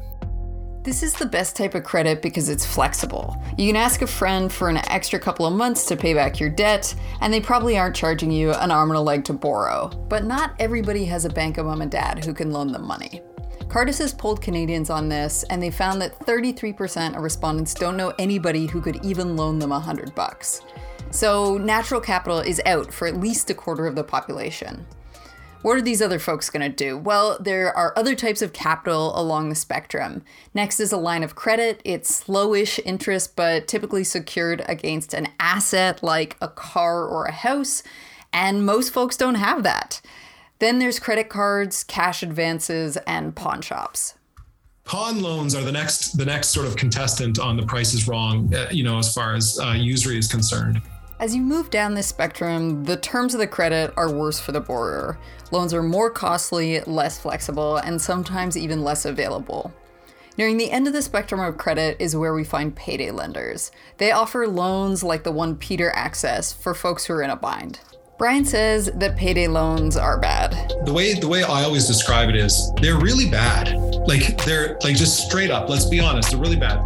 This 0.86 1.02
is 1.02 1.14
the 1.14 1.26
best 1.26 1.56
type 1.56 1.74
of 1.74 1.82
credit 1.82 2.22
because 2.22 2.48
it's 2.48 2.64
flexible. 2.64 3.42
You 3.58 3.66
can 3.66 3.74
ask 3.74 4.02
a 4.02 4.06
friend 4.06 4.52
for 4.52 4.68
an 4.68 4.76
extra 4.88 5.18
couple 5.18 5.44
of 5.44 5.52
months 5.52 5.84
to 5.86 5.96
pay 5.96 6.14
back 6.14 6.38
your 6.38 6.48
debt, 6.48 6.94
and 7.20 7.34
they 7.34 7.40
probably 7.40 7.76
aren't 7.76 7.96
charging 7.96 8.30
you 8.30 8.52
an 8.52 8.70
arm 8.70 8.92
and 8.92 8.96
a 8.96 9.00
leg 9.00 9.24
to 9.24 9.32
borrow. 9.32 9.88
But 10.08 10.22
not 10.22 10.54
everybody 10.60 11.04
has 11.06 11.24
a 11.24 11.28
bank 11.28 11.58
of 11.58 11.66
mom 11.66 11.82
and 11.82 11.90
dad 11.90 12.24
who 12.24 12.32
can 12.32 12.52
loan 12.52 12.70
them 12.70 12.86
money. 12.86 13.20
Cardus 13.62 13.98
has 13.98 14.14
polled 14.14 14.40
Canadians 14.40 14.88
on 14.88 15.08
this, 15.08 15.42
and 15.50 15.60
they 15.60 15.72
found 15.72 16.00
that 16.02 16.20
33% 16.20 17.16
of 17.16 17.22
respondents 17.24 17.74
don't 17.74 17.96
know 17.96 18.14
anybody 18.20 18.66
who 18.66 18.80
could 18.80 19.04
even 19.04 19.34
loan 19.34 19.58
them 19.58 19.70
100 19.70 20.14
bucks. 20.14 20.60
So 21.10 21.58
natural 21.58 22.00
capital 22.00 22.38
is 22.38 22.62
out 22.64 22.94
for 22.94 23.08
at 23.08 23.16
least 23.16 23.50
a 23.50 23.54
quarter 23.54 23.88
of 23.88 23.96
the 23.96 24.04
population. 24.04 24.86
What 25.66 25.78
are 25.78 25.82
these 25.82 26.00
other 26.00 26.20
folks 26.20 26.48
going 26.48 26.62
to 26.62 26.68
do? 26.68 26.96
Well, 26.96 27.38
there 27.40 27.76
are 27.76 27.92
other 27.98 28.14
types 28.14 28.40
of 28.40 28.52
capital 28.52 29.10
along 29.20 29.48
the 29.48 29.56
spectrum. 29.56 30.22
Next 30.54 30.78
is 30.78 30.92
a 30.92 30.96
line 30.96 31.24
of 31.24 31.34
credit. 31.34 31.80
It's 31.84 32.22
slowish 32.22 32.78
interest, 32.84 33.34
but 33.34 33.66
typically 33.66 34.04
secured 34.04 34.64
against 34.68 35.12
an 35.12 35.26
asset 35.40 36.04
like 36.04 36.36
a 36.40 36.46
car 36.46 37.04
or 37.04 37.24
a 37.24 37.32
house. 37.32 37.82
And 38.32 38.64
most 38.64 38.92
folks 38.92 39.16
don't 39.16 39.34
have 39.34 39.64
that. 39.64 40.00
Then 40.60 40.78
there's 40.78 41.00
credit 41.00 41.28
cards, 41.28 41.82
cash 41.82 42.22
advances, 42.22 42.96
and 42.98 43.34
pawn 43.34 43.60
shops. 43.60 44.14
Pawn 44.84 45.20
loans 45.20 45.56
are 45.56 45.64
the 45.64 45.72
next 45.72 46.16
the 46.16 46.26
next 46.26 46.50
sort 46.50 46.68
of 46.68 46.76
contestant 46.76 47.40
on 47.40 47.56
the 47.56 47.66
price 47.66 47.92
is 47.92 48.06
wrong, 48.06 48.54
uh, 48.54 48.68
you 48.70 48.84
know, 48.84 48.98
as 48.98 49.12
far 49.12 49.34
as 49.34 49.58
uh, 49.60 49.72
usury 49.72 50.16
is 50.16 50.28
concerned. 50.28 50.80
As 51.18 51.34
you 51.34 51.40
move 51.40 51.70
down 51.70 51.94
this 51.94 52.06
spectrum, 52.06 52.84
the 52.84 52.98
terms 52.98 53.32
of 53.32 53.40
the 53.40 53.46
credit 53.46 53.90
are 53.96 54.12
worse 54.12 54.38
for 54.38 54.52
the 54.52 54.60
borrower. 54.60 55.18
Loans 55.50 55.72
are 55.72 55.82
more 55.82 56.10
costly, 56.10 56.80
less 56.80 57.18
flexible, 57.18 57.78
and 57.78 57.98
sometimes 57.98 58.54
even 58.54 58.84
less 58.84 59.06
available. 59.06 59.72
Nearing 60.36 60.58
the 60.58 60.70
end 60.70 60.86
of 60.86 60.92
the 60.92 61.00
spectrum 61.00 61.40
of 61.40 61.56
credit 61.56 61.96
is 61.98 62.14
where 62.14 62.34
we 62.34 62.44
find 62.44 62.76
payday 62.76 63.10
lenders. 63.10 63.72
They 63.96 64.12
offer 64.12 64.46
loans 64.46 65.02
like 65.02 65.22
the 65.22 65.32
one 65.32 65.56
Peter 65.56 65.90
accessed 65.96 66.58
for 66.58 66.74
folks 66.74 67.06
who 67.06 67.14
are 67.14 67.22
in 67.22 67.30
a 67.30 67.36
bind. 67.36 67.80
Brian 68.18 68.44
says 68.44 68.90
that 68.94 69.16
payday 69.16 69.48
loans 69.48 69.96
are 69.96 70.20
bad. 70.20 70.70
The 70.84 70.92
way 70.92 71.14
the 71.14 71.28
way 71.28 71.42
I 71.42 71.64
always 71.64 71.86
describe 71.86 72.28
it 72.28 72.36
is 72.36 72.72
they're 72.82 72.98
really 72.98 73.30
bad. 73.30 73.74
Like 74.06 74.44
they're 74.44 74.78
like 74.82 74.96
just 74.96 75.26
straight 75.26 75.50
up, 75.50 75.70
let's 75.70 75.86
be 75.86 75.98
honest, 75.98 76.30
they're 76.30 76.40
really 76.40 76.56
bad. 76.56 76.76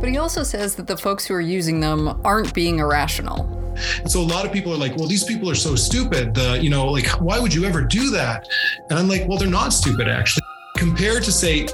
But 0.00 0.08
he 0.08 0.16
also 0.16 0.42
says 0.42 0.74
that 0.76 0.86
the 0.86 0.96
folks 0.96 1.26
who 1.26 1.34
are 1.34 1.40
using 1.40 1.80
them 1.80 2.18
aren't 2.24 2.54
being 2.54 2.78
irrational. 2.78 3.57
And 3.98 4.10
so 4.10 4.20
a 4.20 4.22
lot 4.22 4.46
of 4.46 4.52
people 4.52 4.72
are 4.72 4.76
like, 4.76 4.96
well, 4.96 5.06
these 5.06 5.24
people 5.24 5.50
are 5.50 5.54
so 5.54 5.74
stupid. 5.74 6.36
You 6.62 6.70
know, 6.70 6.86
like, 6.86 7.06
why 7.20 7.38
would 7.38 7.52
you 7.54 7.64
ever 7.64 7.82
do 7.82 8.10
that? 8.10 8.48
And 8.90 8.98
I'm 8.98 9.08
like, 9.08 9.26
well, 9.28 9.38
they're 9.38 9.48
not 9.48 9.72
stupid, 9.72 10.08
actually. 10.08 10.42
Compared 10.76 11.22
to, 11.24 11.32
say, 11.32 11.68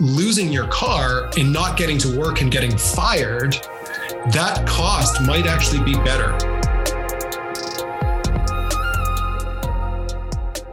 losing 0.00 0.52
your 0.52 0.66
car 0.68 1.30
and 1.36 1.52
not 1.52 1.76
getting 1.76 1.98
to 1.98 2.18
work 2.18 2.40
and 2.40 2.50
getting 2.50 2.76
fired, 2.76 3.54
that 4.32 4.64
cost 4.66 5.22
might 5.22 5.46
actually 5.46 5.82
be 5.84 5.94
better. 6.04 6.36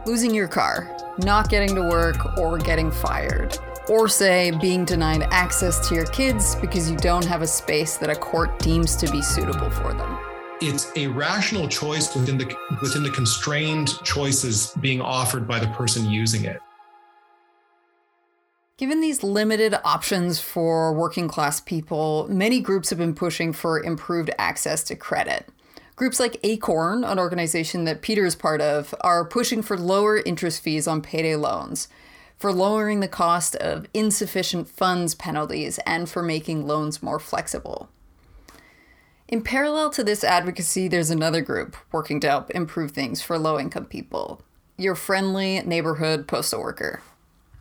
Losing 0.04 0.34
your 0.34 0.48
car, 0.48 0.96
not 1.18 1.48
getting 1.48 1.74
to 1.74 1.82
work, 1.82 2.38
or 2.38 2.58
getting 2.58 2.90
fired. 2.90 3.58
Or 3.88 4.08
say 4.08 4.52
being 4.60 4.84
denied 4.84 5.22
access 5.30 5.88
to 5.88 5.94
your 5.94 6.06
kids 6.06 6.56
because 6.56 6.90
you 6.90 6.96
don't 6.96 7.24
have 7.24 7.42
a 7.42 7.46
space 7.46 7.96
that 7.98 8.10
a 8.10 8.16
court 8.16 8.58
deems 8.58 8.96
to 8.96 9.10
be 9.10 9.22
suitable 9.22 9.70
for 9.70 9.92
them 9.92 10.35
it's 10.60 10.90
a 10.96 11.06
rational 11.08 11.68
choice 11.68 12.14
within 12.14 12.38
the 12.38 12.56
within 12.80 13.02
the 13.02 13.10
constrained 13.10 14.02
choices 14.04 14.72
being 14.80 15.00
offered 15.00 15.46
by 15.46 15.58
the 15.58 15.68
person 15.68 16.10
using 16.10 16.44
it. 16.44 16.60
Given 18.78 19.00
these 19.00 19.22
limited 19.22 19.74
options 19.84 20.38
for 20.38 20.92
working 20.92 21.28
class 21.28 21.60
people, 21.60 22.26
many 22.28 22.60
groups 22.60 22.90
have 22.90 22.98
been 22.98 23.14
pushing 23.14 23.54
for 23.54 23.82
improved 23.82 24.30
access 24.38 24.82
to 24.84 24.96
credit. 24.96 25.48
Groups 25.94 26.20
like 26.20 26.38
Acorn, 26.42 27.02
an 27.02 27.18
organization 27.18 27.84
that 27.84 28.02
Peter 28.02 28.26
is 28.26 28.34
part 28.34 28.60
of, 28.60 28.94
are 29.00 29.24
pushing 29.24 29.62
for 29.62 29.78
lower 29.78 30.18
interest 30.18 30.62
fees 30.62 30.86
on 30.86 31.00
payday 31.00 31.36
loans, 31.36 31.88
for 32.36 32.52
lowering 32.52 33.00
the 33.00 33.08
cost 33.08 33.56
of 33.56 33.86
insufficient 33.94 34.68
funds 34.68 35.14
penalties, 35.14 35.78
and 35.86 36.06
for 36.10 36.22
making 36.22 36.66
loans 36.66 37.02
more 37.02 37.18
flexible. 37.18 37.88
In 39.28 39.42
parallel 39.42 39.90
to 39.90 40.04
this 40.04 40.22
advocacy, 40.22 40.86
there's 40.86 41.10
another 41.10 41.40
group 41.40 41.76
working 41.90 42.20
to 42.20 42.28
help 42.28 42.50
improve 42.50 42.92
things 42.92 43.20
for 43.20 43.38
low 43.38 43.58
income 43.58 43.86
people 43.86 44.42
your 44.78 44.94
friendly 44.94 45.62
neighborhood 45.62 46.28
postal 46.28 46.60
worker. 46.60 47.00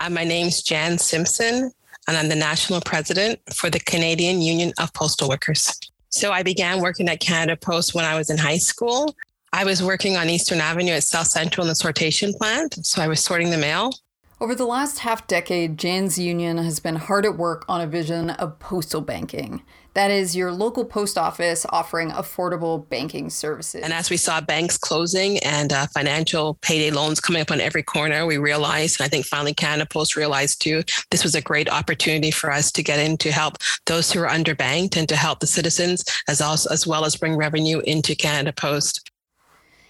Uh, 0.01 0.10
my 0.10 0.25
name's 0.25 0.62
Jan 0.62 0.98
Simpson, 0.98 1.72
and 2.10 2.17
I'm 2.17 2.27
the 2.27 2.36
national 2.36 2.81
president 2.81 3.39
for 3.53 3.69
the 3.69 3.79
Canadian 3.79 4.41
Union 4.41 4.74
of 4.79 4.93
Postal 4.93 5.29
Workers. 5.29 5.79
So 6.10 6.34
I 6.34 6.43
began 6.43 6.81
working 6.81 7.07
at 7.07 7.22
Canada 7.22 7.55
Post 7.55 7.95
when 7.95 8.03
I 8.03 8.15
was 8.15 8.29
in 8.29 8.38
high 8.38 8.57
school. 8.57 9.15
I 9.53 9.63
was 9.63 9.81
working 9.81 10.17
on 10.17 10.29
Eastern 10.29 10.60
Avenue 10.60 10.91
at 10.91 11.03
South 11.03 11.27
Central 11.27 11.63
in 11.63 11.69
the 11.69 11.74
sortation 11.74 12.38
plant. 12.38 12.86
So 12.86 13.01
I 13.01 13.07
was 13.07 13.24
sorting 13.24 13.50
the 13.50 13.57
mail. 13.57 13.93
Over 14.41 14.53
the 14.53 14.65
last 14.65 15.00
half 15.00 15.25
decade, 15.27 15.77
Jan's 15.77 16.19
union 16.19 16.57
has 16.57 16.81
been 16.81 16.98
hard 16.98 17.25
at 17.25 17.38
work 17.38 17.63
on 17.69 17.79
a 17.79 17.88
vision 17.88 18.31
of 18.31 18.60
postal 18.60 19.00
banking. 19.00 19.62
That 19.96 20.12
is 20.12 20.36
your 20.36 20.52
local 20.52 20.84
post 20.84 21.18
office 21.18 21.66
offering 21.70 22.12
affordable 22.12 22.88
banking 22.90 23.30
services. 23.30 23.82
And 23.82 23.94
as 23.94 24.10
we 24.10 24.18
saw 24.18 24.42
banks 24.42 24.78
closing 24.78 25.40
and 25.40 25.72
uh, 25.72 25.88
financial 25.88 26.56
payday 26.56 26.92
loans 26.92 27.22
coming 27.22 27.42
up 27.42 27.50
on 27.50 27.62
every 27.62 27.82
corner, 27.82 28.25
we 28.25 28.38
realized, 28.38 29.00
and 29.00 29.06
I 29.06 29.08
think 29.08 29.25
finally 29.25 29.54
Canada 29.54 29.88
Post 29.90 30.18
realized 30.18 30.62
too, 30.62 30.84
this 31.12 31.24
was 31.24 31.34
a 31.34 31.42
great 31.42 31.70
opportunity 31.70 32.30
for 32.30 32.52
us 32.52 32.74
to 32.74 32.84
get 32.84 33.00
in 33.00 33.16
to 33.20 33.32
help 33.32 33.56
those 33.86 34.12
who 34.12 34.20
are 34.20 34.28
underbanked 34.28 34.98
and 34.98 35.08
to 35.08 35.16
help 35.16 35.40
the 35.40 35.48
citizens 35.48 36.04
as, 36.28 36.42
also, 36.42 36.70
as 36.74 36.86
well 36.86 37.06
as 37.06 37.16
bring 37.16 37.38
revenue 37.38 37.80
into 37.86 38.16
Canada 38.16 38.52
Post. 38.52 39.10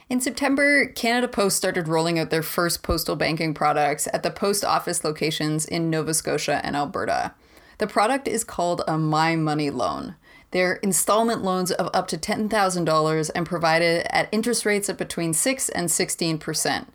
In 0.08 0.22
September, 0.22 0.86
Canada 0.86 1.28
Post 1.28 1.58
started 1.58 1.88
rolling 1.88 2.20
out 2.20 2.30
their 2.30 2.44
first 2.44 2.84
postal 2.84 3.16
banking 3.16 3.56
products 3.56 4.08
at 4.14 4.22
the 4.22 4.30
post 4.30 4.64
office 4.64 5.04
locations 5.04 5.66
in 5.66 5.90
Nova 5.90 6.14
Scotia 6.14 6.62
and 6.64 6.76
Alberta. 6.76 7.34
The 7.78 7.88
product 7.88 8.28
is 8.28 8.44
called 8.44 8.82
a 8.88 8.98
My 8.98 9.36
Money 9.36 9.70
loan. 9.70 10.16
They're 10.52 10.76
installment 10.76 11.44
loans 11.44 11.72
of 11.72 11.90
up 11.94 12.08
to 12.10 12.18
$10,000 12.18 13.32
and 13.36 13.46
provided 13.46 14.08
at 14.10 14.30
interest 14.32 14.66
rates 14.66 14.88
of 14.88 14.98
between 14.98 15.34
6 15.34 15.70
and 15.70 15.90
16%, 15.90 16.88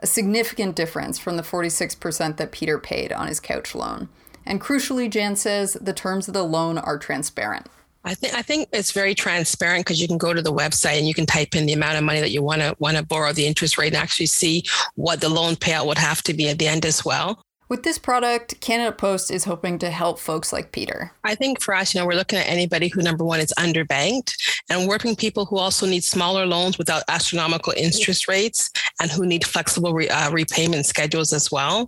a 0.00 0.06
significant 0.06 0.76
difference 0.76 1.18
from 1.18 1.36
the 1.36 1.42
46% 1.42 2.36
that 2.36 2.52
Peter 2.52 2.78
paid 2.78 3.12
on 3.12 3.26
his 3.26 3.40
couch 3.40 3.74
loan. 3.74 4.08
And 4.46 4.60
crucially, 4.60 5.10
Jan 5.10 5.34
says 5.36 5.72
the 5.80 5.92
terms 5.92 6.28
of 6.28 6.34
the 6.34 6.44
loan 6.44 6.78
are 6.78 6.98
transparent. 6.98 7.66
I 8.04 8.14
think 8.14 8.34
I 8.34 8.42
think 8.42 8.68
it's 8.72 8.92
very 8.92 9.14
transparent 9.14 9.84
because 9.84 10.00
you 10.00 10.06
can 10.06 10.16
go 10.16 10.32
to 10.32 10.40
the 10.40 10.52
website 10.52 10.98
and 10.98 11.06
you 11.06 11.14
can 11.14 11.26
type 11.26 11.54
in 11.56 11.66
the 11.66 11.72
amount 11.72 11.98
of 11.98 12.04
money 12.04 12.20
that 12.20 12.30
you 12.30 12.42
want 12.42 12.62
to 12.62 12.74
want 12.78 12.96
to 12.96 13.02
borrow, 13.02 13.32
the 13.32 13.46
interest 13.46 13.76
rate, 13.76 13.88
and 13.88 13.96
actually 13.96 14.26
see 14.26 14.64
what 14.94 15.20
the 15.20 15.28
loan 15.28 15.56
payout 15.56 15.86
would 15.86 15.98
have 15.98 16.22
to 16.22 16.32
be 16.32 16.48
at 16.48 16.58
the 16.58 16.68
end 16.68 16.86
as 16.86 17.04
well. 17.04 17.44
With 17.68 17.82
this 17.82 17.98
product, 17.98 18.58
Canada 18.62 18.92
Post 18.92 19.30
is 19.30 19.44
hoping 19.44 19.78
to 19.80 19.90
help 19.90 20.18
folks 20.18 20.54
like 20.54 20.72
Peter. 20.72 21.12
I 21.24 21.34
think 21.34 21.60
for 21.60 21.74
us, 21.74 21.94
you 21.94 22.00
know, 22.00 22.06
we're 22.06 22.14
looking 22.14 22.38
at 22.38 22.48
anybody 22.48 22.88
who, 22.88 23.02
number 23.02 23.24
one, 23.24 23.40
is 23.40 23.52
underbanked 23.58 24.32
and 24.70 24.88
working 24.88 25.14
people 25.14 25.44
who 25.44 25.58
also 25.58 25.84
need 25.84 26.02
smaller 26.02 26.46
loans 26.46 26.78
without 26.78 27.02
astronomical 27.08 27.74
interest 27.76 28.26
rates 28.26 28.70
and 29.02 29.10
who 29.10 29.26
need 29.26 29.44
flexible 29.44 29.92
re- 29.92 30.08
uh, 30.08 30.30
repayment 30.30 30.86
schedules 30.86 31.34
as 31.34 31.52
well. 31.52 31.84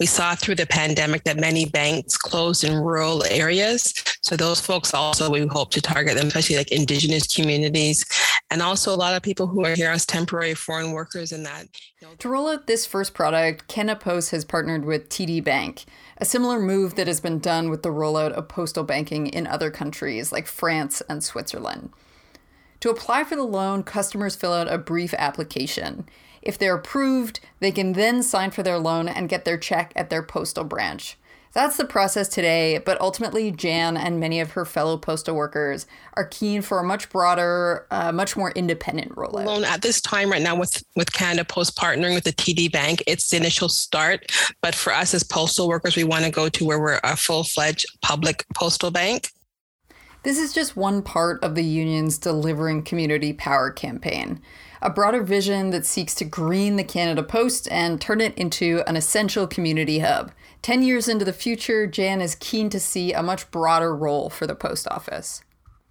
We 0.00 0.06
saw 0.06 0.34
through 0.36 0.56
the 0.56 0.66
pandemic 0.66 1.24
that 1.24 1.36
many 1.36 1.66
banks 1.66 2.16
closed 2.16 2.64
in 2.64 2.74
rural 2.74 3.24
areas. 3.24 3.94
So 4.22 4.36
those 4.36 4.60
folks 4.60 4.92
also 4.92 5.30
we 5.30 5.46
hope 5.46 5.70
to 5.72 5.80
target 5.80 6.16
them, 6.16 6.28
especially 6.28 6.56
like 6.56 6.72
indigenous 6.72 7.32
communities, 7.32 8.04
and 8.50 8.62
also 8.62 8.94
a 8.94 8.96
lot 8.96 9.14
of 9.14 9.22
people 9.22 9.46
who 9.46 9.64
are 9.64 9.74
here 9.74 9.90
as 9.90 10.06
temporary 10.06 10.54
foreign 10.54 10.92
workers 10.92 11.32
in 11.32 11.42
that. 11.42 11.66
To 12.18 12.28
roll 12.28 12.48
out 12.48 12.66
this 12.66 12.86
first 12.86 13.14
product, 13.14 13.68
Canada 13.68 13.98
Post 13.98 14.30
has 14.30 14.44
partnered 14.44 14.84
with 14.84 15.08
TD 15.08 15.42
Bank, 15.42 15.84
a 16.18 16.24
similar 16.24 16.60
move 16.60 16.94
that 16.94 17.06
has 17.06 17.20
been 17.20 17.38
done 17.38 17.70
with 17.70 17.82
the 17.82 17.88
rollout 17.88 18.32
of 18.32 18.48
postal 18.48 18.84
banking 18.84 19.26
in 19.26 19.46
other 19.46 19.70
countries 19.70 20.30
like 20.30 20.46
France 20.46 21.02
and 21.08 21.24
Switzerland. 21.24 21.90
To 22.80 22.90
apply 22.90 23.24
for 23.24 23.34
the 23.34 23.44
loan, 23.44 23.82
customers 23.82 24.36
fill 24.36 24.52
out 24.52 24.70
a 24.70 24.76
brief 24.76 25.14
application. 25.14 26.06
If 26.42 26.58
they're 26.58 26.76
approved, 26.76 27.40
they 27.58 27.72
can 27.72 27.94
then 27.94 28.22
sign 28.22 28.50
for 28.50 28.62
their 28.62 28.78
loan 28.78 29.08
and 29.08 29.28
get 29.28 29.46
their 29.46 29.56
check 29.56 29.92
at 29.96 30.10
their 30.10 30.22
postal 30.22 30.64
branch. 30.64 31.16
That's 31.54 31.76
the 31.76 31.84
process 31.84 32.26
today, 32.26 32.78
but 32.78 33.00
ultimately, 33.00 33.52
Jan 33.52 33.96
and 33.96 34.18
many 34.18 34.40
of 34.40 34.50
her 34.52 34.64
fellow 34.64 34.96
postal 34.98 35.36
workers 35.36 35.86
are 36.14 36.24
keen 36.24 36.62
for 36.62 36.80
a 36.80 36.84
much 36.84 37.08
broader, 37.10 37.86
uh, 37.92 38.10
much 38.10 38.36
more 38.36 38.50
independent 38.50 39.14
rollout. 39.14 39.44
Loan 39.44 39.64
at 39.64 39.80
this 39.80 40.00
time, 40.00 40.32
right 40.32 40.42
now, 40.42 40.56
with 40.56 40.82
with 40.96 41.12
Canada 41.12 41.44
Post 41.44 41.76
partnering 41.76 42.12
with 42.14 42.24
the 42.24 42.32
TD 42.32 42.72
Bank, 42.72 43.04
it's 43.06 43.30
the 43.30 43.36
initial 43.36 43.68
start. 43.68 44.32
But 44.62 44.74
for 44.74 44.92
us 44.92 45.14
as 45.14 45.22
postal 45.22 45.68
workers, 45.68 45.94
we 45.94 46.02
want 46.02 46.24
to 46.24 46.30
go 46.32 46.48
to 46.48 46.64
where 46.64 46.80
we're 46.80 46.98
a 47.04 47.16
full 47.16 47.44
fledged 47.44 47.86
public 48.02 48.44
postal 48.56 48.90
bank. 48.90 49.30
This 50.24 50.38
is 50.38 50.52
just 50.52 50.76
one 50.76 51.02
part 51.02 51.44
of 51.44 51.54
the 51.54 51.62
union's 51.62 52.18
Delivering 52.18 52.82
Community 52.82 53.32
Power 53.32 53.70
campaign 53.70 54.40
a 54.84 54.90
broader 54.90 55.22
vision 55.22 55.70
that 55.70 55.86
seeks 55.86 56.14
to 56.14 56.26
green 56.26 56.76
the 56.76 56.84
Canada 56.84 57.22
Post 57.22 57.66
and 57.70 57.98
turn 57.98 58.20
it 58.20 58.36
into 58.36 58.82
an 58.86 58.96
essential 58.96 59.46
community 59.46 60.00
hub. 60.00 60.30
Ten 60.64 60.82
years 60.82 61.08
into 61.08 61.26
the 61.26 61.34
future, 61.34 61.86
Jan 61.86 62.22
is 62.22 62.36
keen 62.36 62.70
to 62.70 62.80
see 62.80 63.12
a 63.12 63.22
much 63.22 63.50
broader 63.50 63.94
role 63.94 64.30
for 64.30 64.46
the 64.46 64.54
post 64.54 64.88
office. 64.90 65.42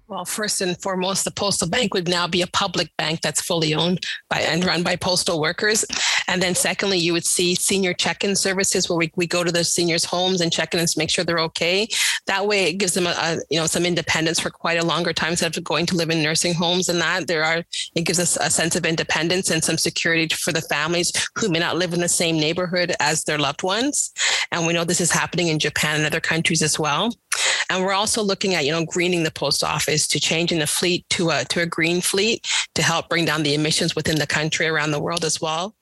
Well, 0.07 0.25
first 0.25 0.59
and 0.59 0.79
foremost, 0.81 1.23
the 1.23 1.31
postal 1.31 1.69
bank 1.69 1.93
would 1.93 2.09
now 2.09 2.27
be 2.27 2.41
a 2.41 2.47
public 2.47 2.91
bank 2.97 3.21
that's 3.21 3.41
fully 3.41 3.73
owned 3.73 4.05
by 4.29 4.39
and 4.39 4.63
run 4.65 4.83
by 4.83 4.97
postal 4.97 5.39
workers. 5.39 5.85
And 6.27 6.41
then 6.41 6.55
secondly, 6.55 6.97
you 6.97 7.13
would 7.13 7.25
see 7.25 7.55
senior 7.55 7.93
check-in 7.93 8.35
services 8.35 8.89
where 8.89 8.97
we, 8.97 9.11
we 9.15 9.27
go 9.27 9.43
to 9.45 9.51
the 9.51 9.63
seniors' 9.63 10.03
homes 10.03 10.41
and 10.41 10.51
check 10.51 10.73
in 10.73 10.79
and 10.81 10.93
make 10.97 11.09
sure 11.09 11.23
they're 11.23 11.39
okay. 11.39 11.87
That 12.27 12.47
way 12.47 12.65
it 12.65 12.73
gives 12.73 12.93
them 12.93 13.07
a, 13.07 13.11
a, 13.11 13.37
you 13.49 13.59
know 13.59 13.65
some 13.65 13.85
independence 13.85 14.39
for 14.39 14.49
quite 14.49 14.77
a 14.77 14.85
longer 14.85 15.13
time 15.13 15.31
instead 15.31 15.55
of 15.55 15.63
going 15.63 15.85
to 15.87 15.95
live 15.95 16.09
in 16.09 16.21
nursing 16.21 16.53
homes 16.53 16.89
and 16.89 16.99
that. 16.99 17.27
There 17.27 17.43
are 17.43 17.63
it 17.95 18.01
gives 18.01 18.19
us 18.19 18.37
a 18.37 18.49
sense 18.49 18.75
of 18.75 18.85
independence 18.85 19.49
and 19.51 19.63
some 19.63 19.77
security 19.77 20.27
for 20.35 20.51
the 20.51 20.61
families 20.61 21.11
who 21.35 21.49
may 21.49 21.59
not 21.59 21.77
live 21.77 21.93
in 21.93 22.01
the 22.01 22.09
same 22.09 22.37
neighborhood 22.37 22.93
as 22.99 23.23
their 23.23 23.37
loved 23.37 23.63
ones. 23.63 24.11
And 24.51 24.67
we 24.67 24.73
know 24.73 24.83
this 24.83 25.01
is 25.01 25.11
happening 25.11 25.47
in 25.47 25.59
Japan 25.59 25.97
and 25.97 26.05
other 26.05 26.19
countries 26.19 26.61
as 26.61 26.77
well. 26.77 27.13
And 27.69 27.83
we're 27.83 27.93
also 27.93 28.21
looking 28.21 28.53
at, 28.55 28.65
you 28.65 28.71
know, 28.71 28.85
greening 28.85 29.23
the 29.23 29.31
post 29.31 29.63
office 29.63 30.07
to 30.09 30.19
changing 30.19 30.59
the 30.59 30.67
fleet 30.67 31.05
to 31.11 31.29
a 31.29 31.45
to 31.45 31.61
a 31.61 31.65
green 31.65 32.01
fleet 32.01 32.45
to 32.75 32.83
help 32.83 33.09
bring 33.09 33.25
down 33.25 33.43
the 33.43 33.53
emissions 33.53 33.95
within 33.95 34.17
the 34.17 34.27
country 34.27 34.67
around 34.67 34.91
the 34.91 35.01
world 35.01 35.23
as 35.23 35.41
well. 35.41 35.75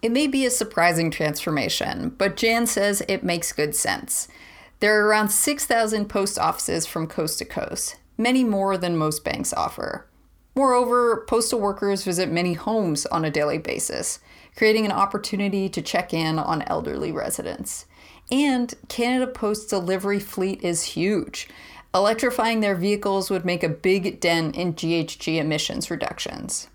It 0.00 0.12
may 0.12 0.28
be 0.28 0.46
a 0.46 0.50
surprising 0.50 1.10
transformation, 1.10 2.10
but 2.10 2.36
Jan 2.36 2.66
says 2.66 3.02
it 3.08 3.24
makes 3.24 3.52
good 3.52 3.74
sense. 3.74 4.28
There 4.80 5.00
are 5.00 5.08
around 5.08 5.30
6,000 5.30 6.08
post 6.08 6.38
offices 6.38 6.86
from 6.86 7.08
coast 7.08 7.40
to 7.40 7.44
coast, 7.44 7.96
many 8.16 8.44
more 8.44 8.78
than 8.78 8.96
most 8.96 9.24
banks 9.24 9.52
offer. 9.52 10.06
Moreover, 10.54 11.24
postal 11.26 11.58
workers 11.58 12.04
visit 12.04 12.30
many 12.30 12.52
homes 12.52 13.06
on 13.06 13.24
a 13.24 13.30
daily 13.30 13.58
basis, 13.58 14.20
creating 14.56 14.84
an 14.84 14.92
opportunity 14.92 15.68
to 15.68 15.82
check 15.82 16.14
in 16.14 16.38
on 16.38 16.62
elderly 16.62 17.10
residents. 17.10 17.86
And 18.30 18.74
Canada 18.88 19.30
Post's 19.30 19.70
delivery 19.70 20.20
fleet 20.20 20.62
is 20.62 20.82
huge. 20.82 21.48
Electrifying 21.94 22.60
their 22.60 22.74
vehicles 22.74 23.30
would 23.30 23.44
make 23.44 23.62
a 23.62 23.68
big 23.68 24.20
dent 24.20 24.56
in 24.56 24.74
GHG 24.74 25.38
emissions 25.38 25.90
reductions. 25.90 26.68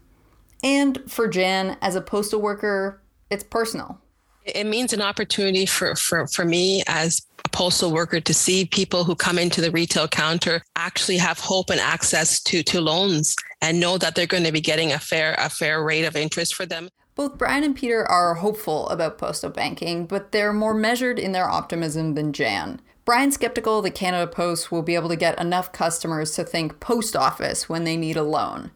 And 0.63 0.99
for 1.07 1.27
Jan, 1.27 1.77
as 1.81 1.95
a 1.95 2.01
postal 2.01 2.41
worker, 2.41 3.01
it's 3.29 3.43
personal. 3.43 3.99
It 4.45 4.65
means 4.65 4.91
an 4.91 5.01
opportunity 5.01 5.65
for, 5.65 5.95
for, 5.95 6.27
for 6.27 6.45
me 6.45 6.83
as 6.87 7.21
a 7.45 7.49
postal 7.49 7.91
worker 7.91 8.19
to 8.19 8.33
see 8.33 8.65
people 8.65 9.03
who 9.03 9.15
come 9.15 9.37
into 9.37 9.61
the 9.61 9.71
retail 9.71 10.07
counter 10.07 10.61
actually 10.75 11.17
have 11.17 11.39
hope 11.39 11.69
and 11.69 11.79
access 11.79 12.41
to, 12.43 12.63
to 12.63 12.81
loans 12.81 13.35
and 13.61 13.79
know 13.79 13.97
that 13.97 14.15
they're 14.15 14.25
going 14.25 14.43
to 14.43 14.51
be 14.51 14.61
getting 14.61 14.91
a 14.91 14.99
fair 14.99 15.35
a 15.37 15.49
fair 15.49 15.83
rate 15.83 16.03
of 16.03 16.15
interest 16.15 16.55
for 16.55 16.65
them. 16.65 16.89
Both 17.15 17.37
Brian 17.37 17.63
and 17.63 17.75
Peter 17.75 18.03
are 18.09 18.35
hopeful 18.35 18.89
about 18.89 19.19
postal 19.19 19.51
banking, 19.51 20.07
but 20.07 20.31
they're 20.31 20.51
more 20.51 20.73
measured 20.73 21.19
in 21.19 21.31
their 21.31 21.49
optimism 21.49 22.15
than 22.15 22.33
Jan. 22.33 22.81
Brian's 23.05 23.35
skeptical 23.35 23.81
that 23.83 23.93
Canada 23.93 24.25
Post 24.25 24.71
will 24.71 24.81
be 24.81 24.95
able 24.95 25.09
to 25.09 25.15
get 25.15 25.39
enough 25.39 25.71
customers 25.71 26.31
to 26.31 26.43
think 26.43 26.79
post 26.79 27.15
office 27.15 27.69
when 27.69 27.83
they 27.83 27.97
need 27.97 28.17
a 28.17 28.23
loan. 28.23 28.71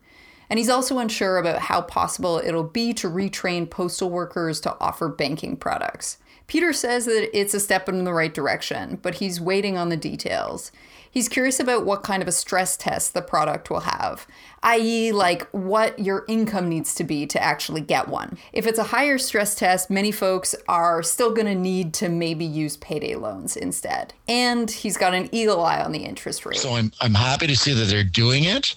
And 0.49 0.59
he's 0.59 0.69
also 0.69 0.99
unsure 0.99 1.37
about 1.37 1.59
how 1.59 1.81
possible 1.81 2.41
it'll 2.43 2.63
be 2.63 2.93
to 2.95 3.09
retrain 3.09 3.69
postal 3.69 4.09
workers 4.09 4.59
to 4.61 4.77
offer 4.79 5.09
banking 5.09 5.57
products. 5.57 6.17
Peter 6.47 6.71
says 6.71 7.05
that 7.05 7.37
it's 7.37 7.53
a 7.53 7.59
step 7.59 7.89
in 7.89 8.05
the 8.05 8.13
right 8.13 8.33
direction, 8.33 8.97
but 9.01 9.15
he's 9.15 9.41
waiting 9.41 9.77
on 9.77 9.89
the 9.89 9.97
details. 9.97 10.71
He's 11.11 11.29
curious 11.29 11.59
about 11.59 11.85
what 11.85 12.03
kind 12.03 12.21
of 12.21 12.27
a 12.27 12.31
stress 12.31 12.77
test 12.77 13.13
the 13.13 13.21
product 13.21 13.69
will 13.69 13.81
have, 13.81 14.27
i.e., 14.61 15.11
like 15.11 15.47
what 15.49 15.97
your 15.97 16.25
income 16.27 16.69
needs 16.69 16.93
to 16.95 17.03
be 17.03 17.25
to 17.27 17.41
actually 17.41 17.81
get 17.81 18.07
one. 18.07 18.37
If 18.53 18.67
it's 18.67 18.77
a 18.77 18.83
higher 18.83 19.17
stress 19.17 19.55
test, 19.55 19.89
many 19.89 20.11
folks 20.11 20.53
are 20.67 21.01
still 21.01 21.33
going 21.33 21.47
to 21.47 21.55
need 21.55 21.93
to 21.95 22.09
maybe 22.09 22.45
use 22.45 22.77
payday 22.77 23.15
loans 23.15 23.57
instead. 23.57 24.13
And 24.27 24.69
he's 24.69 24.95
got 24.95 25.13
an 25.13 25.27
eagle 25.31 25.63
eye 25.63 25.81
on 25.81 25.91
the 25.91 26.05
interest 26.05 26.45
rate. 26.45 26.57
So 26.57 26.75
I'm 26.75 26.91
I'm 27.01 27.15
happy 27.15 27.47
to 27.47 27.55
see 27.55 27.73
that 27.73 27.85
they're 27.85 28.03
doing 28.03 28.43
it. 28.43 28.75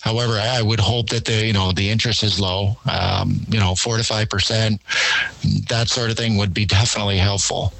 However, 0.00 0.34
I 0.34 0.62
would 0.62 0.80
hope 1.02 1.10
that 1.10 1.24
the 1.24 1.46
you 1.46 1.52
know 1.52 1.72
the 1.72 1.90
interest 1.90 2.22
is 2.22 2.38
low. 2.38 2.76
Um, 2.90 3.40
you 3.48 3.58
know, 3.58 3.74
four 3.74 3.96
to 3.96 4.04
five 4.04 4.28
percent, 4.28 4.80
that 5.68 5.88
sort 5.88 6.10
of 6.10 6.16
thing 6.16 6.36
would 6.36 6.54
be 6.54 6.64
definitely 6.78 7.18
helpful. 7.18 7.72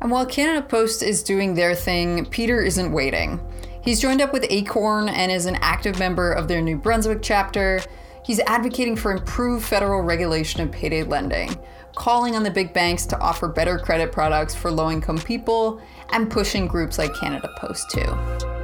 And 0.00 0.10
while 0.12 0.26
Canada 0.26 0.64
Post 0.64 1.02
is 1.02 1.24
doing 1.24 1.54
their 1.54 1.74
thing, 1.74 2.26
Peter 2.26 2.62
isn't 2.62 2.92
waiting. 2.92 3.40
He's 3.82 4.00
joined 4.00 4.20
up 4.20 4.32
with 4.32 4.46
Acorn 4.48 5.08
and 5.08 5.32
is 5.32 5.46
an 5.46 5.56
active 5.60 5.98
member 5.98 6.32
of 6.32 6.46
their 6.46 6.60
New 6.60 6.76
Brunswick 6.76 7.18
chapter. 7.20 7.80
He's 8.24 8.38
advocating 8.40 8.94
for 8.94 9.10
improved 9.10 9.64
federal 9.64 10.02
regulation 10.02 10.60
of 10.60 10.70
payday 10.70 11.02
lending, 11.02 11.56
calling 11.96 12.36
on 12.36 12.44
the 12.44 12.50
big 12.50 12.72
banks 12.72 13.06
to 13.06 13.18
offer 13.18 13.48
better 13.48 13.78
credit 13.78 14.12
products 14.12 14.54
for 14.54 14.70
low 14.70 14.90
income 14.90 15.18
people, 15.18 15.80
and 16.10 16.30
pushing 16.30 16.68
groups 16.68 16.98
like 16.98 17.12
Canada 17.14 17.48
Post 17.58 17.90
too 17.90 18.57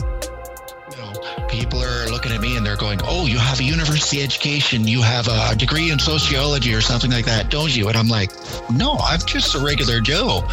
people 1.55 1.83
are 1.83 2.07
looking 2.09 2.33
at 2.33 2.41
me 2.41 2.57
and 2.57 2.67
they're 2.67 2.77
going, 2.77 3.01
"Oh, 3.05 3.27
you 3.27 3.39
have 3.39 3.61
a 3.61 3.65
university 3.65 4.23
education, 4.23 4.87
you 4.89 5.03
have 5.03 5.29
a 5.29 5.55
degree 5.55 5.91
in 5.91 5.99
sociology 5.99 6.75
or 6.75 6.81
something 6.81 7.11
like 7.11 7.27
that, 7.27 7.51
don't 7.51 7.75
you?" 7.75 7.89
And 7.89 7.97
I'm 7.97 8.09
like, 8.09 8.31
"No, 8.71 8.97
I'm 8.99 9.21
just 9.21 9.55
a 9.55 9.59
regular 9.59 10.01
Joe. 10.01 10.47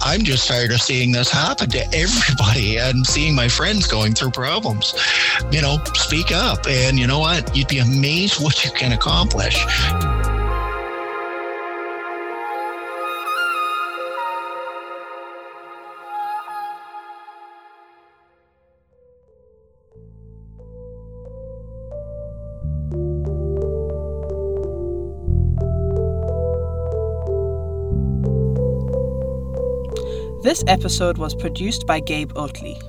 I'm 0.00 0.22
just 0.24 0.48
tired 0.48 0.72
of 0.72 0.80
seeing 0.80 1.12
this 1.12 1.30
happen 1.30 1.68
to 1.70 1.84
everybody 1.94 2.78
and 2.78 3.06
seeing 3.06 3.34
my 3.34 3.48
friends 3.48 3.86
going 3.86 4.14
through 4.14 4.30
problems. 4.30 4.94
You 5.50 5.60
know, 5.60 5.78
speak 5.94 6.32
up, 6.32 6.66
and 6.66 6.98
you 6.98 7.06
know 7.06 7.18
what? 7.18 7.54
You'd 7.56 7.68
be 7.68 7.78
amazed 7.78 8.40
what 8.42 8.64
you 8.64 8.70
can 8.70 8.92
accomplish." 8.92 9.64
This 30.46 30.62
episode 30.68 31.18
was 31.18 31.34
produced 31.34 31.88
by 31.88 31.98
Gabe 31.98 32.30
Oatley. 32.34 32.80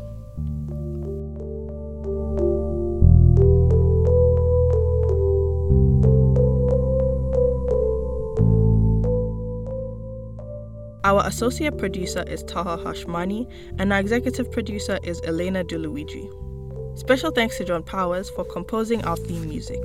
Our 11.04 11.26
associate 11.26 11.80
producer 11.80 12.24
is 12.28 12.43
Taha 12.43 12.78
Hashmani, 12.78 13.52
and 13.80 13.91
our 13.91 14.00
executive 14.00 14.52
producer 14.52 15.00
is 15.02 15.20
Elena 15.24 15.63
DeLuigi. 15.63 17.00
Special 17.00 17.32
thanks 17.32 17.58
to 17.58 17.63
John 17.65 17.82
Powers 17.82 18.30
for 18.30 18.46
composing 18.46 19.04
our 19.04 19.17
theme 19.17 19.50
music, 19.50 19.84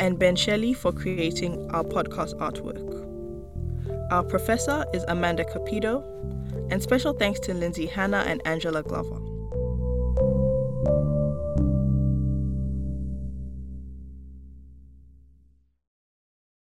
and 0.00 0.18
Ben 0.18 0.34
Shelley 0.34 0.74
for 0.74 0.90
creating 0.90 1.70
our 1.70 1.84
podcast 1.84 2.34
artwork. 2.40 2.82
Our 4.10 4.24
professor 4.24 4.84
is 4.92 5.04
Amanda 5.04 5.44
Cupido, 5.44 6.10
and 6.70 6.82
special 6.82 7.12
thanks 7.12 7.40
to 7.40 7.54
Lindsay 7.54 7.86
Hanna 7.86 8.24
and 8.26 8.40
Angela 8.46 8.82
Glover. 8.82 9.23